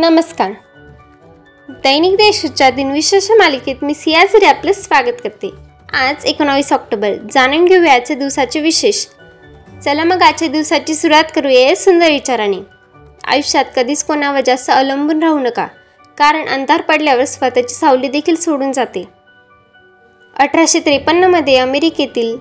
नमस्कार. 0.00 0.50
दैनिक 1.68 2.12
देशच्या 2.12 2.70
दिनविशेष 2.70 3.30
मालिकेत 3.30 3.76
मी 3.82 3.94
सियाझरी 3.94 4.44
आपलं 4.44 4.72
स्वागत 4.72 5.12
करते. 5.22 5.50
आज 5.92 6.24
एकोणावीस 6.24 6.72
ऑक्टोबर 6.72 7.12
जाणून 7.32 7.64
घेऊया 7.64 7.92
आजच्या 7.92 8.16
दिवसाचे 8.16 8.60
विशेष. 8.60 9.06
चला 9.84 10.04
मग 10.04 10.22
आजच्या 10.22 10.48
दिवसाची 10.48 10.94
सुरुवात 10.94 11.24
करूया 11.34 11.76
सुंदर 11.76 12.10
विचाराने. 12.10 12.56
आयुष्यात 13.24 13.64
कधीच 13.76 14.04
कोणावर 14.04 14.40
जास्त 14.46 14.70
अवलंबून 14.70 15.22
राहू 15.22 15.38
नका 15.38 15.66
कारण 16.18 16.48
अंधार 16.48 16.80
पडल्यावर 16.80 17.24
स्वतःची 17.24 17.74
सावली 17.74 18.08
देखील 18.08 18.36
सोडून 18.36 18.72
जाते. 18.72 19.08
अठराशे 20.38 20.80
त्रेपन्नमध्ये 20.80 21.56
अमेरिकेतील 21.56 22.36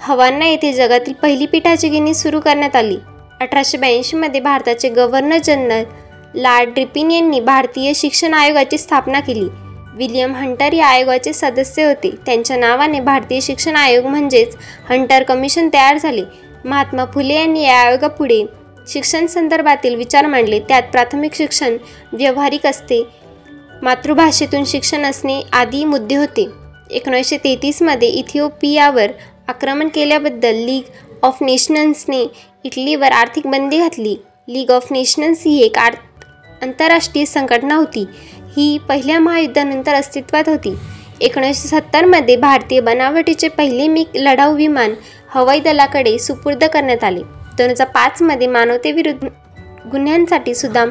हवाना 0.00 0.46
येथे 0.46 0.72
जगातील 0.72 1.12
पहिली 1.12 1.46
पिठाची 1.46 1.88
गिनी 1.88 2.14
सुरू 2.14 2.40
करण्यात 2.40 2.76
आली. 2.76 2.96
अठराशे 3.40 3.78
ब्याऐंशीमध्ये 3.78 4.40
भारताचे 4.40 4.88
गव्हर्नर 4.88 5.36
जनरल 5.36 5.84
लॉर्ड 6.38 6.68
रिपिन 6.76 7.10
यांनी 7.10 7.40
भारतीय 7.40 7.92
शिक्षण 7.94 8.34
आयोगाची 8.34 8.78
स्थापना 8.78 9.20
केली. 9.20 9.48
विलियम 9.94 10.34
हंटर 10.34 10.72
या 10.72 10.86
आयोगाचे 10.86 11.32
सदस्य 11.32 11.84
होते. 11.84 12.10
त्यांच्या 12.26 12.56
नावाने 12.56 13.00
भारतीय 13.00 13.40
शिक्षण 13.40 13.76
आयोग 13.76 14.04
म्हणजेच 14.04 14.56
हंटर 14.90 15.22
कमिशन 15.22 15.68
तयार 15.72 15.98
झाले. 15.98 16.22
महात्मा 16.64 17.04
फुले 17.04 17.34
यांनी 17.34 17.64
या 17.64 17.76
आयोगापुढे 17.76 18.44
शिक्षण 18.88 19.26
संदर्भातील 19.26 19.94
विचार 19.94 20.26
मांडले. 20.26 20.60
त्यात 20.60 20.82
प्राथमिक 20.82 21.34
शिक्षण 21.34 21.76
व्यवहारिक 22.12 22.66
असते 22.66 23.02
मातृभाषेतून 23.82 24.64
शिक्षण 24.64 25.04
असणे 25.04 25.42
आदी 25.52 25.84
मुद्दे 25.84 26.14
होते. 26.14 26.48
एकोणीसशे 26.90 27.36
तेहतीसमध्ये 27.36 28.08
इथिओपियावर 28.08 29.10
आक्रमण 29.48 29.88
केल्याबद्दल 29.88 30.54
लीग 30.54 30.82
ऑफ 31.22 31.38
नेशन्सने 31.40 32.26
इटलीवर 32.64 33.12
आर्थिक 33.12 33.46
बंदी 33.46 33.78
घातली. 33.78 34.16
लीग 34.48 34.70
ऑफ 34.70 34.86
नेशन्स 34.90 35.42
ही 35.44 35.60
एक 35.62 35.78
आर्थ 35.78 35.98
आंतरराष्ट्रीय 36.62 37.24
संघटना 37.24 37.74
होती. 37.74 38.06
ही 38.56 38.78
पहिल्या 38.88 39.18
महायुद्धानंतर 39.18 39.94
अस्तित्वात 39.94 40.44
होती. 40.46 40.76
एकोणीसशे 41.20 41.68
सत्तरमध्ये 41.68 42.36
भारतीय 42.36 42.80
बनावटीचे 42.80 43.48
पहिले 43.48 43.88
मिग 43.88 44.06
लढाऊ 44.14 44.56
विमान 44.56 44.94
हवाई 45.28 45.60
दलाकडे 45.60 46.18
सुपूर्द 46.18 46.64
करण्यात 46.64 47.04
आले. 47.04 47.20
दोन 47.58 47.70
हजार 47.70 47.86
पाचमध्ये 47.86 48.46
मानवतेविरुद्ध 48.46 49.28
गुन्ह्यांसाठी 49.88 50.54
सुदाम 50.54 50.90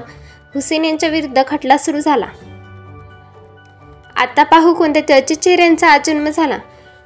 हुसेन 0.55 0.85
यांच्या 0.85 1.09
विरुद्ध 1.09 1.43
खटला 1.47 1.77
सुरू 1.77 1.99
झाला. 1.99 2.25
आता 4.15 4.43
पाहू 4.43 4.73
कोणत्या 4.73 5.07
चर्चित 5.07 5.37
चेहऱ्यांचा 5.37 5.91
आज 5.91 6.01
जन्म 6.05 6.29
झाला. 6.29 6.57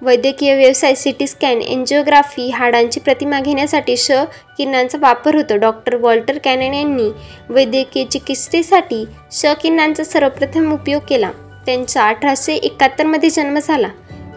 वैद्यकीय 0.04 0.56
व्यवसाय 0.56 0.96
सिटी 0.96 1.26
स्कॅन 1.28 1.62
एन्जिओग्राफी 1.62 2.50
हाडांची 2.50 3.00
प्रतिमा 3.00 3.40
घेण्यासाठी 3.40 3.98
श 3.98 4.12
किरणांचा 4.58 4.98
वापर 5.02 5.36
होतो. 5.36 5.56
डॉक्टर 5.56 5.96
वॉल्टर 5.96 6.38
कॅनन 6.38 6.74
यांनी 6.74 7.10
वैद्यकीय 7.50 8.06
चिकित्सेसाठी 8.06 9.06
श 9.32 9.46
किरणांचा 9.62 10.04
सर्वप्रथम 10.04 10.74
उपयोग 10.74 11.02
केला. 11.10 11.32
त्यांचा 11.66 12.08
अठराशे 12.08 12.54
एकाहत्तरमध्ये 12.54 13.30
जन्म 13.30 13.60
झाला. 13.60 13.88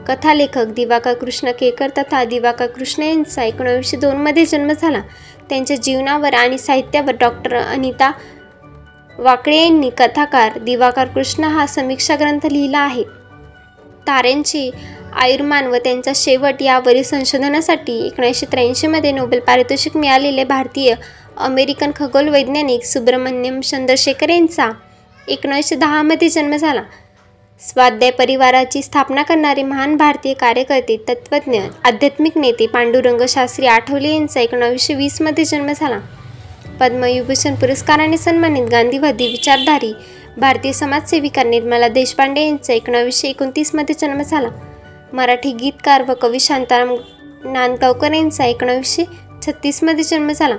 कथालेखक 0.08 0.66
दिवाका 0.66 1.12
कृष्ण 1.12 1.50
केकर 1.50 1.88
तथा 1.98 2.24
दिवाका 2.24 2.66
कृष्ण 2.66 3.02
यांचा 3.02 3.44
एकोणावीसशे 3.44 3.96
दोनमध्ये 3.96 4.46
जन्म 4.46 4.72
झाला. 4.72 5.00
त्यांच्या 5.48 5.76
जीवनावर 5.76 6.34
आणि 6.34 6.58
साहित्यावर 6.58 7.16
डॉक्टर 7.20 7.56
अनिता 7.56 8.12
वाकळे 9.18 9.56
यांनी 9.56 9.90
कथाकार 9.90 10.58
दिवाकर 10.58 11.04
कृष्ण 11.04 11.44
हा 11.44 11.66
समीक्षा 11.66 12.16
ग्रंथ 12.16 12.46
लिहिला 12.46 12.78
आहे. 12.78 13.02
ताऱ्यांची 14.06 14.70
आयुर्मान 15.14 15.66
व 15.66 15.76
त्यांचा 15.84 16.12
शेवट 16.14 16.62
यावरील 16.62 17.02
संशोधनासाठी 17.02 17.98
एकोणीसशे 18.06 18.46
त्र्याऐंशीमध्ये 18.52 19.12
नोबेल 19.12 19.40
पारितोषिक 19.40 19.96
मिळालेले 19.96 20.44
भारतीय 20.44 20.94
अमेरिकन 21.36 21.90
खगोल 21.96 22.28
वैज्ञानिक 22.28 22.84
सुब्रमण्यम 22.84 23.60
चंद्रशेखर 23.60 24.30
यांचा 24.30 24.70
एकोणीसशे 25.28 25.76
दहामध्ये 25.76 26.28
जन्म 26.28 26.56
झाला. 26.56 26.82
स्वाध्याय 27.62 28.10
परिवाराची 28.10 28.82
स्थापना 28.82 29.22
करणारे 29.22 29.62
महान 29.62 29.96
भारतीय 29.96 30.34
कार्यकर्ते 30.34 30.96
तत्त्वज्ञ 31.08 31.60
आध्यात्मिक 31.84 32.38
नेते 32.38 32.66
पांडुरंग 32.66 33.24
शास्त्री 33.28 33.66
आठवले 33.66 34.08
यांचा 34.08 34.40
एकोणावीसशे 34.40 34.94
वीसमध्ये 34.94 35.44
जन्म 35.44 35.72
झाला. 35.72 35.98
पद्मविभूषण 36.80 37.54
पुरस्काराने 37.54 38.16
सन्मानित 38.18 38.68
गांधीवादी 38.70 39.28
विचारधारी 39.28 39.92
भारतीय 40.36 40.72
समाजसेविका 40.72 41.42
निर्मला 41.42 41.88
देशपांडे 41.88 42.46
यांचा 42.46 42.72
एकोणावीसशे 42.72 43.28
एकोणतीसमध्ये 43.28 43.94
जन्म 44.00 44.22
झाला. 44.22 44.48
मराठी 45.14 45.52
गीतकार 45.52 46.02
व 46.08 46.14
कवी 46.22 46.40
शांताराम 46.40 46.94
नांदगावकर 47.44 48.12
यांचा 48.12 48.44
एकोणावीसशे 48.44 49.04
छत्तीसमध्ये 49.46 50.04
जन्म 50.04 50.30
झाला. 50.32 50.56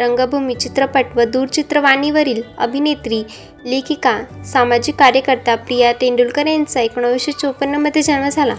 रंगभूमी 0.00 0.54
चित्रपट 0.54 1.16
व 1.16 1.24
दूरचित्रवाणीवरील 1.24 2.42
अभिनेत्री 2.58 3.22
लेखिका 3.64 4.18
सामाजिक 4.44 4.94
कार्यकर्ता 4.94 5.54
प्रिया 5.54 5.92
तेंडुलकर 5.92 6.46
यांचा 6.46 6.80
एकोणावीसशे 6.80 7.32
चोपन्नमध्ये 7.32 8.02
जन्म 8.02 8.28
झाला. 8.28 8.54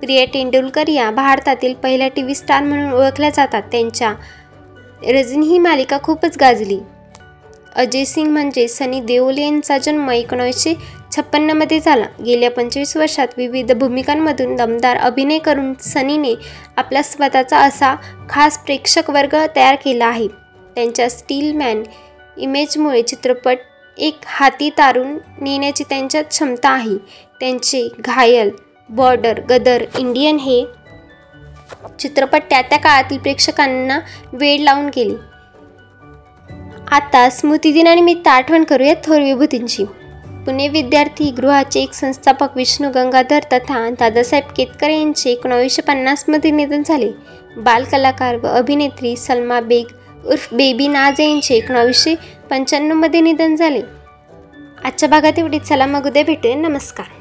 प्रिया 0.00 0.24
तेंडुलकर 0.34 0.88
या 0.88 1.10
भारतातील 1.10 1.74
पहिल्या 1.74 2.08
टी 2.08 2.22
व्ही 2.22 2.34
स्टार 2.34 2.62
म्हणून 2.62 2.92
ओळखल्या 2.92 3.30
जातात. 3.30 3.62
त्यांच्या 3.62 4.12
रजनी 5.08 5.46
ही 5.46 5.58
मालिका 5.58 5.98
खूपच 6.02 6.36
गाजली. 6.40 6.78
अजय 7.76 8.04
सिंग 8.04 8.28
म्हणजे 8.28 8.68
सनी 8.68 9.00
देओल 9.00 9.38
यांचा 9.38 9.78
जन्म 9.78 10.10
एकोणावीसशे 10.10 10.74
छप्पन्नमध्ये 11.16 11.80
झाला. 11.80 12.06
गेल्या 12.26 12.50
पंचवीस 12.50 12.96
वर्षात 12.96 13.28
विविध 13.36 13.72
भूमिकांमधून 13.72 14.56
दमदार 14.56 14.96
अभिनय 14.96 15.38
करून 15.38 15.74
सनीने 15.74 16.34
आपला 16.76 17.02
स्वतःचा 17.02 17.58
असा 17.58 17.94
खास 18.28 18.58
प्रेक्षक 18.58 19.10
वर्ग 19.10 19.36
तयार 19.56 19.74
केला 19.74 20.06
आहे. 20.06 20.28
त्यांच्या 20.74 21.10
स्टीलमॅन 21.10 21.82
इमेजमुळे 22.36 23.02
चित्रपट 23.02 23.58
एक 23.98 24.18
हाती 24.26 24.70
तारून 24.70 25.18
नेण्याची 25.40 25.84
त्यांच्यात 25.88 26.24
क्षमता 26.24 26.70
आहे. 26.70 26.96
त्यांचे 27.40 27.88
घायल 27.98 28.50
बॉर्डर 28.88 29.40
गदर 29.40 29.84
इंडियन 29.98 30.36
हे 30.36 30.64
चित्रपट 31.98 32.42
त्या 32.50 32.62
त्या 32.62 32.78
काळातील 32.78 33.18
प्रेक्षकांना 33.18 33.98
वेळ 34.32 34.60
लावून 34.60 34.86
गेले. 34.86 35.14
आता 36.90 37.30
स्मृतिदिनानिमित्त 37.30 38.28
आठवण 38.28 38.64
करूया 38.64 38.94
थोर 39.04 39.20
विभूतींची. 39.20 39.84
पुणे 40.40 40.68
विद्यार्थी 40.68 41.30
गृहाचे 41.30 41.80
एक 41.80 41.92
संस्थापक 41.92 42.56
विष्णू 42.56 42.90
गंगाधर 42.90 43.40
तथा 43.52 43.90
दादासाहेब 43.90 44.52
केतकर 44.56 44.90
यांचे 44.90 45.30
एकोणावीसशे 45.30 45.82
पन्नासमध्ये 45.82 46.50
निधन 46.50 46.82
झाले. 46.86 47.10
बालकलाकार 47.56 48.36
व 48.36 48.46
अभिनेत्री 48.46 49.16
सलमा 49.16 49.60
बेग 49.60 49.86
उर्फ 50.26 50.54
बेबी 50.54 50.88
नाज 50.88 51.20
यांचे 51.20 51.54
एकोणावीसशे 51.54 52.14
पंच्याण्णवमध्ये 52.50 53.20
निधन 53.20 53.56
झाले. 53.56 53.82
आजच्या 54.84 55.08
भागात 55.08 55.38
एवढीच. 55.38 55.62
चला 55.62 55.86
मग 55.86 56.06
उद्या 56.06 56.24
भेटूया. 56.24 56.56
नमस्कार. 56.56 57.19